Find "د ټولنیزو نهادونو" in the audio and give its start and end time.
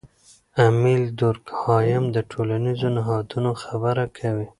2.15-3.51